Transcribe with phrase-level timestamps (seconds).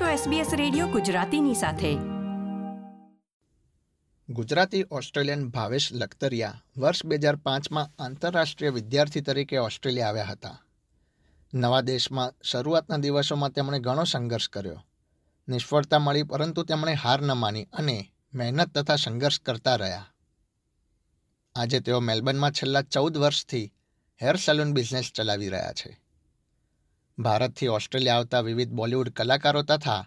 [0.00, 1.94] છો SBS radio ગુજરાતીની સાથે.
[4.28, 10.62] ગુજરાતી ઓસ્ટ્રેલિયન ભાવેશ લખતરિયા વર્ષ બે હજાર પાંચમાં આંતરરાષ્ટ્રીય વિદ્યાર્થી તરીકે ઓસ્ટ્રેલિયા આવ્યા હતા.
[11.54, 14.84] નવા દેશમાં શરૂઆતના દિવસોમાં તેમણે ઘણો સંઘર્ષ કર્યો.
[15.48, 20.06] નિષ્ફળતા મળી પરંતુ તેમણે હાર ન માની અને મહેનત તથા સંઘર્ષ કરતા રહ્યા.
[21.54, 23.72] આજે તેઓ મેલબર્નમાં છેલ્લા ચૌદ વર્ષથી
[24.22, 26.03] હેર સલૂન બિઝનેસ ચલાવી રહ્યા છે.
[27.18, 30.06] ભારતથી ઓસ્ટ્રેલિયા આવતા વિવિધ બોલિવૂડ કલાકારો તથા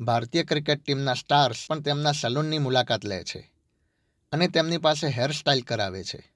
[0.00, 3.52] ભારતીય ક્રિકેટ ટીમના સ્ટાર્સ પણ તેમના સલૂનની મુલાકાત લે છે
[4.32, 6.32] અને તેમની પાસે હેરસ્ટાઇલ કરાવે છે.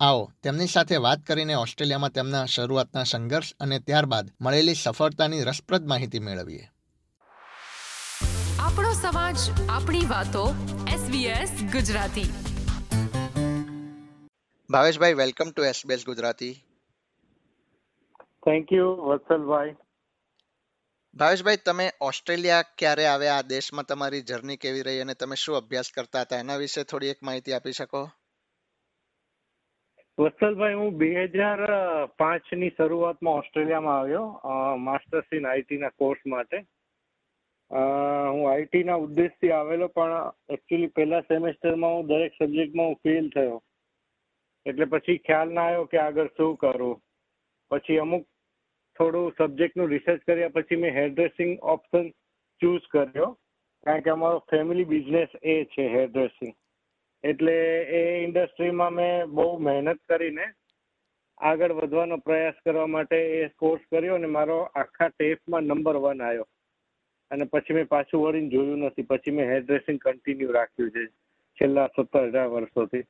[0.00, 6.18] આવો તેમની સાથે વાત કરીને ઓસ્ટ્રેલિયામાં તેમના શરૂઆતના સંઘર્ષ અને ત્યારબાદ મળેલી સફળતાની રસપ્રદ માહિતી
[6.18, 6.68] મેળવીએ.
[8.58, 9.36] આપણો સમાજ
[9.68, 10.54] આપણી વાતો
[10.88, 12.30] SBS Gujarati.
[14.70, 16.67] Bhaveshbhai welcome to SBS Gujarati.
[18.46, 19.74] Thank you Vatsalbhai
[21.16, 23.36] Bhaveshbhai તમે ઓસ્ટ્રેલિયા ક્યારે આવ્યા?
[23.38, 26.40] આ દેશમાં તમારી જર્ની કેવી રહી અને તમે શું અભ્યાસ કરતા હતા?
[26.44, 28.02] એના વિશે થોડી એક માહિતી આપી શકો?
[30.18, 31.60] વત્સલભાઈ હું બે હજાર
[32.22, 34.26] પાંચની શરૂઆતમાં ઓસ્ટ્રેલિયામાં આવ્યો
[34.88, 36.60] માસ્ટર્સ ઇન આઈટી ના કોર્સ માટે.
[38.34, 43.58] હું આઈટી ના ઉદ્દેશથી આવેલો પણ એકચ્યુઅલી પહેલા સેમેસ્ટરમાં હું દરેક સબ્જેક્ટમાં હું ફેલ થયો.
[44.66, 46.96] એટલે પછી ખ્યાલ ના આવ્યો કે આગળ શું કરું.
[47.70, 48.24] પછી અમુક
[48.98, 52.08] થોડું સબ્જેક્ટનું રિસર્ચ કર્યા પછી મેં હેર ડ્રેસિંગ ઓપ્શન
[52.60, 53.28] ચૂઝ કર્યો.
[53.86, 56.54] કારણ કે અમારો ફેમિલી બિઝનેસ એ છે હેર ડ્રેસિંગ
[57.24, 57.54] એટલે
[57.98, 60.46] એ ઇન્ડસ્ટ્રીમાં મેં બહુ મહેનત કરીને
[61.38, 66.46] આગળ વધવાનો પ્રયાસ કરવા માટે એ કોર્સ કર્યો અને મારો આખા ટેફમાં નંબર વન આવ્યો.
[67.30, 69.02] અને પછી મેં પાછું વળીને જોયું નથી.
[69.02, 71.06] પછી મેં હેર ડ્રેસિંગ કન્ટિન્યુ રાખ્યું છે
[71.58, 73.04] છેલ્લા સત્તર અઢાર વર્ષોથી.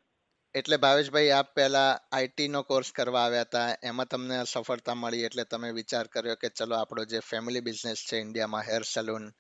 [0.54, 3.74] એટલે ભાવેશભાઈ આપ પહેલા આઈટી નો કોર્સ કરવા આવ્યા હતા.
[3.82, 8.16] એમાં તમને સફળતા મળી એટલે તમે વિચાર કર્યો કે ચલો આપણો જે ફેમિલી બિઝનેસ છે
[8.16, 9.30] ઇન્ડિયામાં હેર સલૂન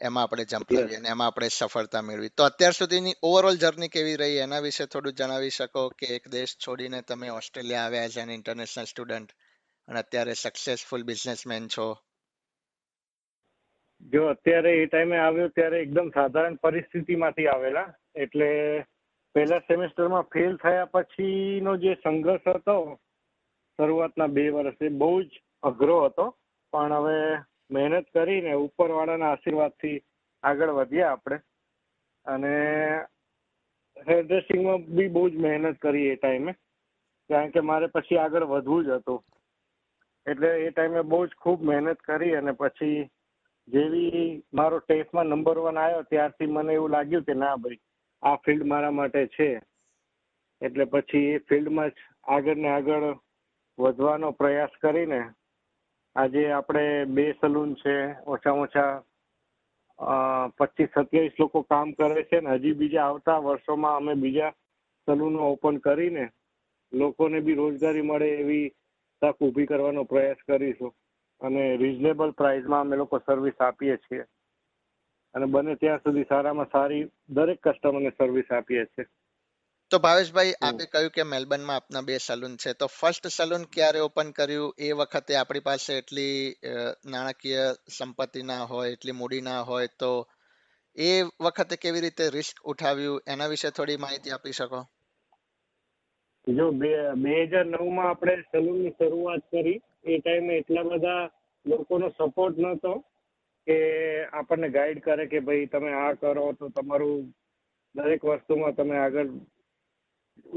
[0.00, 2.28] એમાં આપણે જમ્પ કરીએ અને એમાં આપણે સફળતા મેળવી.
[2.28, 4.36] તો અત્યાર સુધીની ઓવરઓલ જર્ની કેવી રહી?
[4.36, 8.84] એના વિશે થોડું જણાવી શકો કે એક દેશ છોડીને તમે ઓસ્ટ્રેલિયા આવ્યા એઝ એન ઇન્ટરનેશનલ
[8.84, 9.30] સ્ટુડન્ટ
[9.88, 11.98] અને અત્યારે સક્સેસફુલ બિઝનેસમેન છો.
[14.12, 17.94] જો અત્યારે એ ટાઈમે આવ્યો ત્યારે એકદમ સાધારણ પરિસ્થિતિમાંથી આવેલા.
[18.14, 18.50] એટલે
[19.34, 22.74] પહેલા સેમેસ્ટરમાં ફેલ થયા પછીનો જે સંઘર્ષ હતો,
[23.78, 26.26] શરૂઆતના બે વર્ષે બહુ જ અઘરો હતો.
[26.72, 27.16] પણ હવે
[27.70, 29.96] મહેનત કરીને ઉપરવાળાના આશીર્વાદથી
[30.42, 31.38] આગળ વધ્યા આપણે.
[32.26, 32.52] અને
[34.06, 36.54] હેર ડ્રેસિંગમાં બી બહુ જ મહેનત કરી એ ટાઈમે.
[37.30, 39.20] કારણ કે મારે પછી આગળ વધવું જ હતું.
[40.26, 43.00] એટલે એ ટાઈમે બહુ જ ખૂબ મહેનત કરી અને પછી
[43.68, 44.22] જેવી
[44.52, 47.83] મારો ટેસ્ટમાં નંબર વન આવ્યો ત્યારથી મને એવું લાગ્યું કે ના ભાઈ
[48.24, 49.48] આ ફિલ્ડ મારા માટે છે.
[50.62, 51.96] એટલે પછી એ ફિલ્ડમાં જ
[52.26, 53.06] આગળ ને આગળ
[53.78, 55.20] વધવાનો પ્રયાસ કરીને
[56.16, 57.96] આજે આપણે બે સલૂન છે,
[58.26, 58.92] ઓછામાં ઓછા
[60.58, 64.52] પચીસ સત્યાવીસ લોકો કામ કરે છે ને હજી બીજા આવતા વર્ષોમાં અમે બીજા
[65.08, 66.24] સલૂનો ઓપન કરીને
[66.92, 68.66] લોકોને બી રોજગારી મળે એવી
[69.22, 70.92] તક ઊભી કરવાનો પ્રયાસ કરીશું.
[71.40, 74.24] અને રિઝનેબલ પ્રાઇસમાં અમે લોકો સર્વિસ આપીએ છીએ.
[75.34, 79.06] અને બને ત્યાં સુધી સારામાં સારી દરેક કસ્ટમરને સર્વિસ આપીએ છીએ.
[79.90, 82.72] તો ભાવેશભાઈ આપે કહ્યું કે મેલબર્નમાં આપના બે સલૂન છે.
[82.72, 84.74] તો ફર્સ્ટ સલૂન ક્યારે ઓપન કર્યું?
[84.78, 86.54] એ વખતે આપણી પાસે એટલી
[87.06, 87.64] નાણાકીય
[87.98, 90.10] સંપત્તિ ના હોય એટલી મૂડી ના હોય તો
[90.96, 93.22] એ વખતે કેવી રીતે રિસ્ક ઉઠાવ્યું?
[93.26, 94.80] એના વિશે થોડી માહિતી આપી શકો?
[96.46, 99.80] જો બે બે હજાર નવમાં આપણે સલૂનની શરૂઆત કરી.
[100.04, 101.22] એ ટાઈમે એટલા બધા
[101.66, 102.92] લોકોનો સપોર્ટ નહોતો.
[103.66, 103.78] કે
[104.32, 107.26] આપણને ગાઈડ કરે કે ભાઈ તમે આ કરો તો તમારું
[107.94, 109.30] દરેક વસ્તુમાં તમે આગળ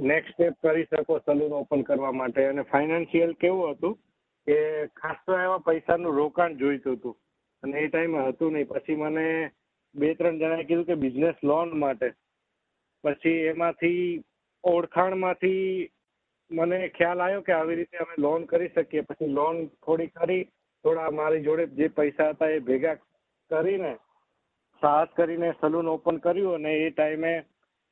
[0.04, 2.42] નેક્સ્ટ સ્ટેપ કરી શકો સલૂન ઓપન કરવા માટે.
[2.46, 3.98] અને ફાઇનાન્શિયલ કેવું હતું
[4.48, 4.58] કે
[4.96, 7.18] ખાસા એવા પૈસાનું રોકાણ જોઈતું હતું.
[7.64, 8.68] અને એ ટાઈમે હતું નહીં.
[8.68, 9.52] પછી મને
[9.96, 12.14] બે ત્રણ જણાએ કીધું કે બિઝનેસ લોન માટે.
[13.04, 14.24] પછી એમાંથી
[14.64, 15.92] ઓળખાણમાંથી
[16.52, 19.02] મને ખ્યાલ આવ્યો કે આવી રીતે અમે લોન કરી શકીએ.
[19.02, 20.44] પછી લોન થોડી કરી
[20.86, 22.96] થોડા મારી જોડે જે પૈસા હતા એ ભેગા
[23.52, 23.92] કરીને
[24.82, 27.34] સાહસ કરીને સલૂન ઓપન કર્યું અને એ ટાઈમે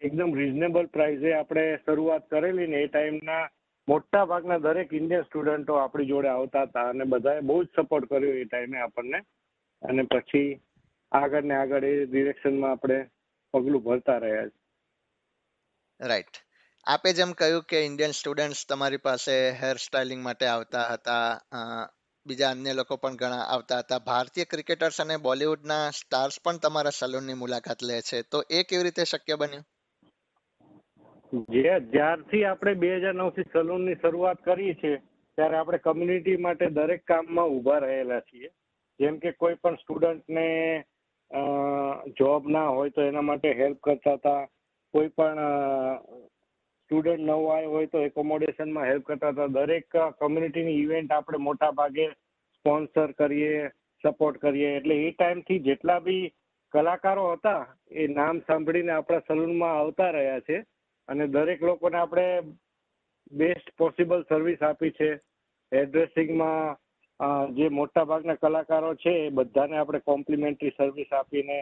[0.02, 3.44] એકદમ રિઝનેબલ પ્રાઇઝે આપણે શરૂઆત કરેલી ને એ ટાઈમના
[3.88, 8.38] મોટા ભાગના દરેક ઇન્ડિયન સ્ટુડન્ટો આપણી જોડે આવતા હતા અને બધાએ બહુ જ સપોર્ટ કર્યો
[8.38, 9.20] એ ટાઈમે આપણને.
[9.84, 10.62] અને પછી
[11.12, 13.00] આગળ ને આગળ એ ડિરેક્શનમાં આપણે
[13.54, 14.48] પગલું ભરતા રહ્યા
[16.00, 16.42] છે રાઈટ
[16.88, 21.28] આપે જેમ કહ્યું કે ઇન્ડિયન સ્ટુડન્ટ્સ તમારી પાસે હેર સ્ટાઇલિંગ માટે આવતા હતા
[22.26, 24.00] બીજા અન્ય લોકો પણ ઘણા આવતા હતા.
[24.06, 28.22] ભારતીય ક્રિકેટર્સ અને બોલિવૂડના સ્ટાર્સ પણ તમારા સલૂનની મુલાકાત લે છે.
[28.32, 29.66] તો એ કેવી રીતે શક્ય બન્યું?
[31.54, 34.92] જે જ્યારથી આપણે બે હજાર નવથી સલૂનની શરૂઆત કરી છે,
[35.38, 38.50] ત્યારે આપણે કમ્યુનિટી માટે દરેક કામમાં ઊભા રહેલા છીએ.
[39.00, 40.46] જેમ કે કોઈ પણ સ્ટુડન્ટને
[42.20, 44.42] જોબ ના હોય તો એના માટે હેલ્પ કરતા હતા.
[44.94, 45.40] કોઈ પણ
[46.86, 49.54] સ્ટુડન્ટ નવો આવ્યો હોય તો એકોમોડેશનમાં હેલ્પ કરતા હતા.
[49.58, 52.06] દરેક કમ્યુનિટીની ઇવેન્ટ આપણે મોટા ભાગે
[52.58, 53.70] સ્પોન્સર કરીએ
[54.04, 54.70] સપોર્ટ કરીએ.
[54.78, 56.24] એટલે એ ટાઈમથી જેટલા બી
[56.74, 57.62] કલાકારો હતા,
[57.92, 60.58] એ નામ સાંભળીને આપણા સલૂનમાં આવતા રહ્યા છે.
[61.10, 62.26] અને દરેક લોકોને આપણે
[63.32, 65.10] બેસ્ટ પોસિબલ સર્વિસ આપી છે.
[65.72, 66.78] હેરડ્રેસિંગમાં
[67.56, 71.58] જે મોટા ભાગના કલાકારો છે, એ બધાને આપણે કોમ્પ્લિમેન્ટરી સર્વિસ આપીને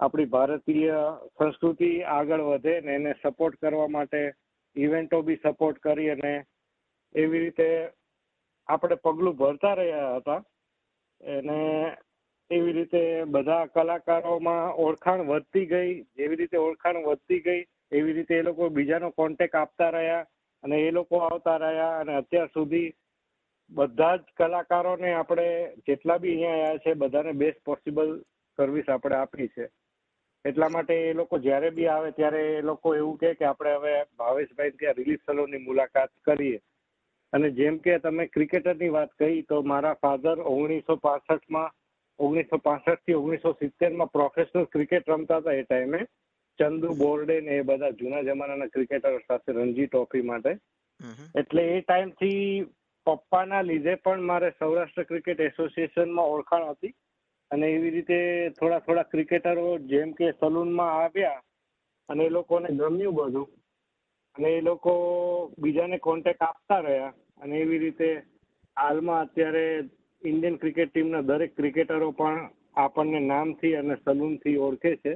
[0.00, 1.00] આપણી ભારતીય
[1.38, 4.32] સંસ્કૃતિ આગળ વધે ને એને સપોર્ટ કરવા માટે
[4.76, 6.32] ઇવેન્ટો બી સપોર્ટ કરી અને
[7.14, 7.68] એવી રીતે
[8.68, 10.40] આપણે પગલું ભરતા રહ્યા હતા.
[11.20, 11.60] અને
[12.50, 18.42] એવી રીતે બધા કલાકારોમાં ઓળખાણ વધતી ગઈ, જેવી રીતે ઓળખાણ વધતી ગઈ, એવી રીતે એ
[18.42, 20.26] લોકો બીજાનો કોન્ટેક આપતા રહ્યા
[20.62, 22.94] અને એ લોકો આવતા રહ્યા અને અત્યાર સુધી
[23.72, 28.22] બધા જ કલાકારોને આપણે જેટલા બી અહીંયા આવ્યા છે બધાને બેસ્ટ પોસિબલ
[28.58, 29.68] સર્વિસ આપણે આપી છે.
[30.44, 33.94] એટલા માટે એ લોકો જ્યારે બી આવે ત્યારે એ લોકો એવું કહે કે આપણે હવે
[34.18, 36.60] ભાવેશભાઈ ત્યાં રિલીફ સલોની મુલાકાત કરીએ.
[37.32, 41.70] અને જેમ કે તમે ક્રિકેટરની વાત કહી તો મારા ફાધર ઓગણીસો પાસઠમાં
[42.18, 46.06] ઓગણીસો પાસઠથી ઓગણીસો સિત્તેરમાં પ્રોફેશનલ ક્રિકેટ રમતા હતા એ ટાઈમે
[46.58, 50.58] ચંદુ બોર્ડે ને એ બધા જૂના જમાનાના ક્રિકેટરો સાથે રણજી ટ્રોફી માટે.
[51.34, 52.66] એટલે એ ટાઈમથી
[53.06, 56.94] પપ્પાના લીધે પણ મારે સૌરાષ્ટ્ર ક્રિકેટ એસોસિએશનમાં ઓળખાણ હતી.
[57.54, 58.18] અને એવી રીતે
[58.58, 61.42] થોડા થોડા ક્રિકેટરો જેમ કે સલૂનમાં આવ્યા
[62.08, 63.48] અને એ લોકોને ગમ્યું બધું.
[64.36, 64.92] અને એ લોકો
[65.58, 67.12] બીજાને કોન્ટેક્ટ આપતા રહ્યા.
[67.42, 68.08] અને એવી રીતે
[68.76, 69.64] હાલમાં અત્યારે
[70.22, 72.42] ઇન્ડિયન ક્રિકેટ ટીમના દરેક ક્રિકેટરો પણ
[72.76, 75.12] આપણને નામથી અને સલૂનથી ઓળખે છે.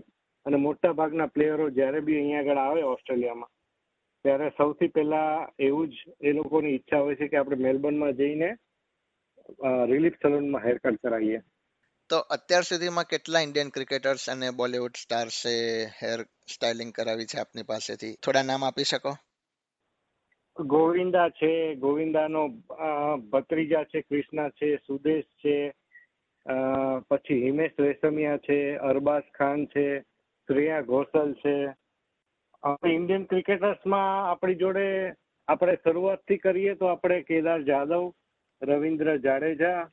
[0.47, 3.51] અને મોટા ભાગના પ્લેયરો જ્યારે બી અહીંયા આગળ આવે ઓસ્ટ્રેલિયામાં,
[4.25, 5.33] ત્યારે સૌથી પહેલા
[5.67, 8.49] એવું જ એ લોકોની ઈચ્છા હોય છે કે આપણે મેલબર્નમાં જઈને
[9.91, 11.41] રિલીફ સલૂનમાં હેરકટ કરાવીએ.
[12.11, 15.51] તો અત્યાર સુધીમાં કેટલા ઇન્ડિયન ક્રિકેટર્સ અને બોલિવૂડ સ્ટાર્સે
[16.03, 16.21] હેર
[16.53, 18.13] સ્ટાઇલિંગ કરાવી છે આપની પાસેથી?
[18.25, 19.13] થોડા નામ આપી શકો?
[20.57, 22.49] ગોવિંદા છે, ગોવિંદાનો
[23.33, 25.57] ભત્રીજા છે, કૃષ્ણા છે, સુદેશ છે
[27.11, 30.01] પછી હિમેશ રેશમિયા છે, અરબાઝ ખાન છે,
[30.49, 31.57] શ્રેયા ઘોષલ છે.
[32.89, 34.87] ઇન્ડિયન ક્રિકેટર્સમાં આપણી જોડે
[35.49, 38.09] આપણે શરૂઆતથી કરીએ તો આપણે કેદાર જાદવ,
[38.63, 39.91] રવિન્દ્ર જાડેજા,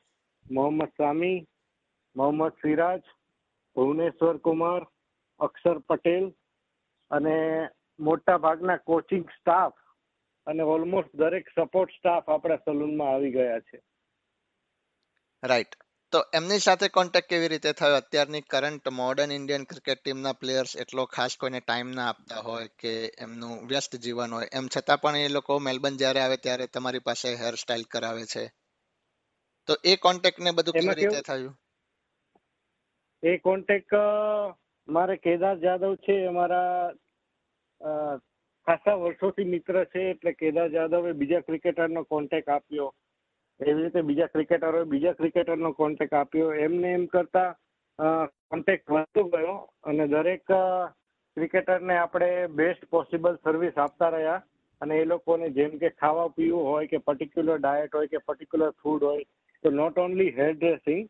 [0.50, 1.36] મોહમ્મદ સામી
[2.16, 3.00] મોહમ્મદ સિરાજ
[3.76, 4.86] ભુવનેશ્વર કુમાર
[5.40, 6.28] અક્ષર પટેલ
[7.10, 7.34] અને
[7.98, 9.74] મોટા ભાગના કોચિંગ સ્ટાફ
[10.46, 13.82] અને ઓલમોસ્ટ દરેક સપોર્ટ સ્ટાફ આપણા સલૂનમાં આવી ગયા છે.
[15.42, 15.76] રાઈટ
[16.12, 17.96] તો એમની સાથે કોન્ટેક્ટ કેવી રીતે થયો?
[17.96, 23.06] અત્યારની કરંટ મોડર્ન ઇન્ડિયન ક્રિકેટ ટીમના પ્લેયર્સ એટલો ખાસ કોઈને ટાઈમ ના આપતા હોય કે
[23.18, 24.48] એમનું વ્યસ્ત જીવન હોય?
[24.52, 28.52] એમ છતાં પણ એ લોકો મેલબર્ન જ્યારે આવે ત્યારે તમારી પાસે હેર સ્ટાઇલ કરાવે છે.
[29.66, 31.58] તો એ કોન્ટેક્ટ ને બધું કેવી રીતે થયું?
[33.22, 33.92] એ કોન્ટેક
[34.88, 36.92] મારે કેદાર જાદવ છે અમારા
[38.66, 42.88] ખાસા વર્ષોથી મિત્ર છે, એટલે કેદાર જાદવે બીજા ક્રિકેટરનો કોન્ટેક આપ્યો.
[43.60, 46.52] એવી રીતે બીજા ક્રિકેટરોએ બીજા ક્રિકેટરનો કોન્ટેક આપ્યો.
[46.66, 47.56] એમને એમ કરતા
[48.50, 50.44] કોન્ટેક્ટ વધતો ગયો અને દરેક
[51.36, 54.44] ક્રિકેટરને આપણે બેસ્ટ પોસિબલ સર્વિસ આપતા રહ્યા.
[54.80, 59.02] અને એ લોકોને જેમ કે ખાવા પીવું હોય કે પર્ટિક્યુલર ડાયટ હોય કે પર્ટિક્યુલર ફૂડ
[59.02, 59.24] હોય,
[59.64, 61.08] તો નોટ ઓનલી હેર ડ્રેસિંગ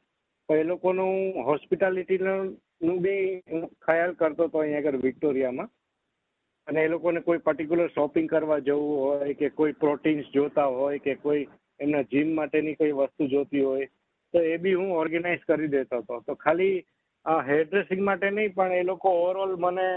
[0.49, 3.25] પણ એ લોકોનું હોસ્પિટાલિટીનું બી
[3.85, 5.71] ખ્યાલ કરતો હતો અહીંયા આગળ વિક્ટોરિયામાં.
[6.69, 11.17] અને એ લોકોને કોઈ પર્ટિક્યુલર શોપિંગ કરવા જવું હોય કે કોઈ પ્રોટીન્સ જોતા હોય કે
[11.17, 11.47] કોઈ
[11.81, 13.89] એમના જીમ માટેની કોઈ વસ્તુ જોતી હોય,
[14.35, 16.21] તો એ બી હું ઓર્ગેનાઇઝ કરી દેતો હતો.
[16.27, 16.85] તો ખાલી
[17.49, 19.89] હેર ડ્રેસિંગ માટે નહીં, પણ એ લોકો ઓવરઓલ મને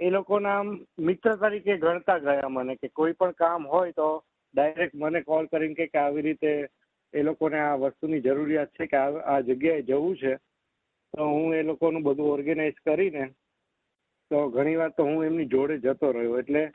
[0.00, 0.62] એ લોકોના
[0.98, 4.08] મિત્ર તરીકે ગણતા ગયા મને કે કોઈ પણ કામ હોય તો
[4.54, 6.50] ડાયરેક્ટ મને કોલ કરીને કે આવી રીતે
[7.14, 10.34] એ લોકોને આ વસ્તુની જરૂરિયાત છે કે આ જગ્યાએ જવું છે,
[11.14, 13.26] તો હું એ લોકોનું બધું ઓર્ગેનાઇઝ કરીને,
[14.30, 16.38] તો ઘણી વાર તો હું એમની જોડે જતો રહ્યો.
[16.38, 16.70] એટલે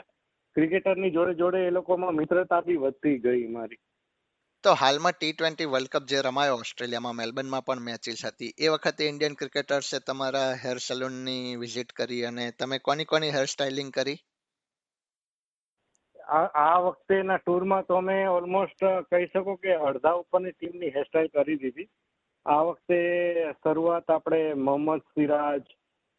[0.55, 3.77] ક્રિકેટરની જોડે જોડે એ લોકોમાં મિત્રતા બી વધતી ગઈ મારી.
[4.63, 8.53] તો હાલમાં ટી ટ્વેન્ટી વર્લ્ડ કપ જે રમાયો ઓસ્ટ્રેલિયામાં, મેલબર્નમાં પણ મેચિસ હતી.
[8.59, 13.91] એ વખતે ઇન્ડિયન ક્રિકેટર્સે તમારા હેર સલૂનની વિઝિટ કરી અને તમે કોની કોની હેર સ્ટાઇલિંગ
[13.91, 14.17] કરી?
[16.31, 21.89] આ વખતેના ટૂરમાં તો અમે ઓલમોસ્ટ કહી શકો કે અડધા ઉપરની ટીમની હેરસ્ટાઇલ કરી દીધી.
[22.45, 22.99] આ વખતે
[23.57, 25.65] શરૂઆત આપણે મોહમ્મદ સિરાજ,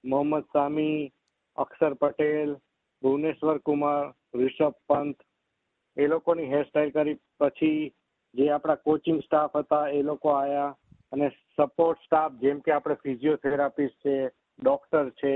[0.05, 1.13] મોહમ્મદ સામી,
[1.59, 2.53] અક્ષર પટેલ,
[3.03, 5.19] ભુવનેશ્વર કુમાર, ઋષભ પંત,
[5.97, 7.19] એ લોકોની હેરસ્ટાઈલ કરી.
[7.41, 7.93] પછી
[8.35, 10.77] જે આપણા કોચિંગ સ્ટાફ હતા એ લોકો આવ્યા
[11.13, 14.17] અને સપોર્ટ સ્ટાફ જેમ કે આપણે ફિઝિયોથેરાપિસ્ટ છે
[14.59, 15.35] ડોક્ટર છે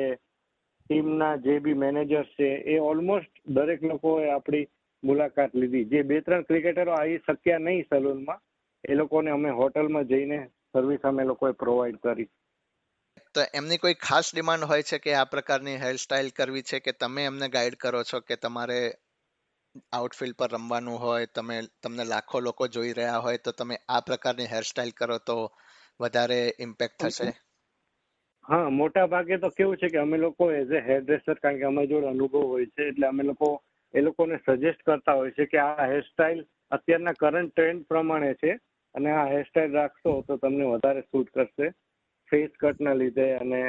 [0.91, 4.67] ટીમના જે બી મેનેજર છે એ ઓલમોસ્ટ દરેક લોકોએ આપણી
[5.03, 5.85] મુલાકાત લીધી.
[5.85, 8.41] જે બે ત્રણ ક્રિકેટરો આવી શક્યા નહીં સલૂનમાં
[8.85, 10.39] એ લોકોને અમે હોટલમાં જઈને
[10.73, 12.29] સર્વિસ અમે લોકોએ પ્રોવાઈડ કરી.
[13.35, 17.25] તો એમની કોઈ ખાસ ડિમાન્ડ હોય છે કે આ પ્રકારની હેરસ્ટાઇલ કરવી છે કે તમે
[17.25, 18.81] એમને ગાઈડ કરો છો કે તમારે
[19.93, 24.47] આઉટફિલ્ડ પર રમવાનું હોય તમે તમને લાખો લોકો જોઈ રહ્યા હોય તો તમે આ પ્રકારની
[24.47, 25.37] હેરસ્ટાઇલ કરો તો
[26.01, 27.29] વધારે ઇમ્પેક્ટ થશે?
[28.49, 31.67] હા મોટા ભાગે તો કેવું છે કે અમે લોકો એઝ અ હેર ડ્રેસર કારણ કે
[31.67, 33.49] અમારી જોડે અનુભવ હોય છે, એટલે અમે લોકો,
[33.95, 38.53] એ લોકોને સજેસ્ટ કરતા હોય છે કે આ હેરસ્ટાઇલ અત્યારના કરંટ ટ્રેન્ડ પ્રમાણે છે
[38.95, 41.73] અને આ હેરસ્ટાઇલ રાખશો તો તમને વધારે સૂટ કરશે.
[42.33, 43.63] ફેસ કટના લીધે અને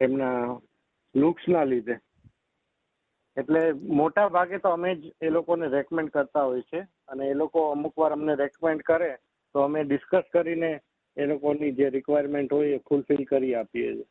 [0.00, 0.58] એમના
[1.14, 1.96] લુક્સના લીધે.
[3.36, 3.62] એટલે
[3.94, 7.96] મોટા ભાગે તો અમે જ એ લોકોને રેકમેન્ડ કરતા હોય છે અને એ લોકો અમુક
[7.96, 9.10] વાર અમને રેકમેન્ડ કરે
[9.54, 10.70] તો અમે ડિસ્કસ કરીને
[11.16, 14.04] એ લોકોની જે રિક્વાયરમેન્ટ હોય એ ફૂલફિલ કરી આપીએ છીએ.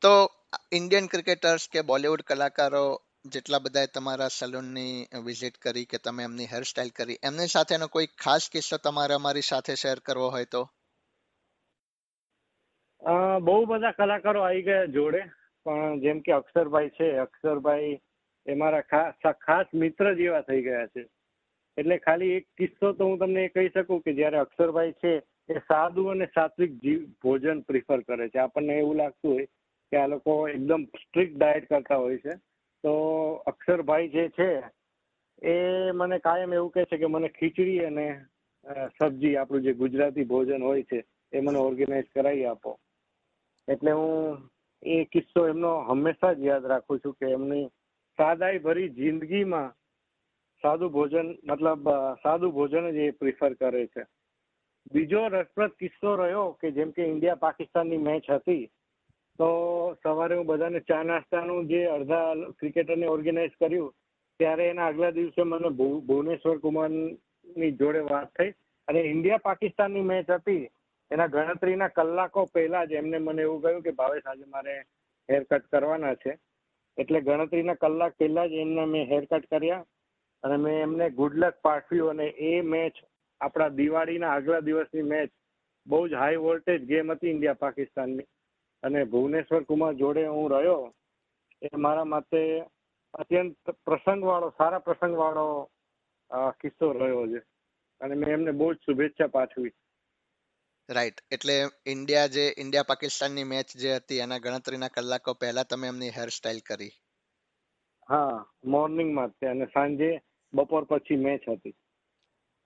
[0.00, 0.30] તો
[0.72, 6.88] ઇન્ડિયન ક્રિકેટર્સ કે બોલિવૂડ કલાકારો જેટલા બધાએ તમારા સલૂનની વિઝિટ કરી કે તમે એમની હેરસ્ટાઇલ
[6.88, 10.68] કરી એમની સાથેનો કોઈ ખાસ કિસ્સો તમારે અમારી સાથે શેર કરવો હોય તો?
[13.00, 15.22] અ, બહુ બધા કલાકારો આવી ગયા જોડે
[15.64, 18.00] પણ જેમ કે અક્ષરભાઈ છે અક્ષરભાઈ
[18.46, 21.08] એ મારા ખાસ ખાસ મિત્ર જેવા થઈ ગયા છે.
[21.76, 25.58] એટલે ખાલી એક કિસ્સો તો હું તમને એ કહી શકું કે જ્યારે અક્ષરભાઈ છે એ
[25.58, 28.38] સાદું અને સાત્વિક જીવ, ભોજન પ્રિફર કરે છે.
[28.38, 29.46] આપણને એવું લાગતું હોય
[29.92, 32.34] કે આ લોકો એકદમ સ્ટ્રિક્ટ ડાયટ કરતા હોય છે.
[32.84, 32.92] તો
[33.46, 34.48] અક્ષરભાઈ જે છે,
[35.42, 35.54] એ
[35.92, 38.06] મને કાયમ એવું કહે છે કે મને ખીચડી અને
[38.98, 42.78] સબ્જી, આપણું જે ગુજરાતી ભોજન હોય છે, એ મને ઓર્ગેનાઇઝ કરાવી આપો.
[43.68, 44.50] એટલે હું
[44.82, 47.66] એ કિસ્સો એમનો હંમેશા જ યાદ રાખું છું કે એમની
[48.18, 49.74] સાદાઈ ભરી જિંદગીમાં
[50.62, 51.88] સાદું ભોજન, મતલબ
[52.22, 54.04] સાદું ભોજન જ એ પ્રિફર કરે છે.
[54.92, 58.70] બીજો રસપ્રદ કિસ્સો રહ્યો કે જેમ કે ઇન્ડિયા પાકિસ્તાનની મેચ હતી,
[59.38, 59.48] તો
[60.02, 63.94] સવારે હું બધાને ચા નાસ્તાનું જે અડધા ક્રિકેટરને ઓર્ગેનાઇઝ કર્યું,
[64.40, 65.70] ત્યારે એના આગલા દિવસે મને
[66.08, 68.54] ભુવનેશ્વર કુમારની જોડે વાત થઈ.
[68.88, 70.68] અને ઇન્ડિયા પાકિસ્તાનની મેચ હતી,
[71.10, 74.74] એના ગણતરીના કલાકો પહેલા જ એમને મને એવું કહ્યું કે ભાવેશ, આજે મારે
[75.28, 76.38] હેર કટ કરવાના છે.
[76.98, 79.84] એટલે ગણતરીના કલાક પહેલા જ એમને મેં હેર કટ કર્યા
[80.44, 83.00] અને મેં એમને ગુડ લક પાઠવ્યું અને એ મેચ
[83.44, 85.30] આપણા દિવાળીના આગલા દિવસની મેચ
[85.86, 88.26] બહુ જ હાઈ વોલ્ટેજ ગેમ હતી ઇન્ડિયા પાકિસ્તાનની.
[88.82, 90.82] અને ભુવનેશ્વર કુમાર જોડે હું રહ્યો
[91.62, 92.40] એ મારા માટે
[93.14, 95.46] અત્યંત પ્રસંગવાળો સારા પ્રસંગવાળો
[96.60, 97.40] કિસ્સો રહ્યો છે.
[98.00, 99.72] અને મેં એમને બહુ જ શુભેચ્છા પાઠવી.
[100.88, 101.54] રાઈટ એટલે
[101.86, 106.92] ઇન્ડિયા જે ઇન્ડિયા પાકિસ્તાનની મેચ જે હતી એના ગણતરીના કલાકો પહેલા તમે એમની હેરસ્ટાઇલ કરી.
[108.08, 108.34] હા
[108.64, 110.10] મોર્નિંગમાં જ અને સાંજે
[110.54, 111.74] બપોર પછી મેચ હતી.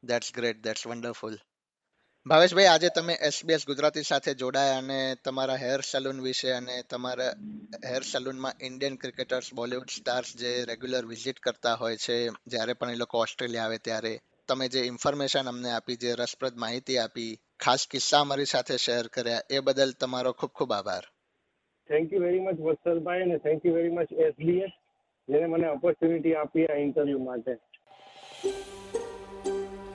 [0.03, 1.37] That's great that's wonderful
[2.27, 7.33] Bhaveshbhai, આજે તમે એસબીએસ ગુજરાતી સાથે જોડાયા અને તમારા હેર સલૂન વિશે અને તમારા
[7.91, 13.01] હેર સલૂનમાં ઇન્ડિયન ક્રિકેટર્સ બોલિવૂડ સ્ટાર્સ જે રેગ્યુલર વિઝિટ કરતા હોય છે, જ્યારે પણ એ
[13.03, 14.15] લોકો ઓસ્ટ્રેલિયા આવે ત્યારે
[14.49, 19.47] તમે જે ઇન્ફોર્મેશન અમને આપી, જે રસપ્રદ માહિતી આપી, ખાસ કિસ્સા અમારી સાથે શેર કર્યા,
[19.51, 21.05] એ બદલ તમારો ખૂબ ખૂબ આભાર.
[21.91, 24.75] Thank you very much Vatsalbhai, અને thank you very much SBS
[25.29, 27.59] જેને મને ઓપોર્ચ્યુનિટી આપી આ ઇન્ટરવ્યુ માટે.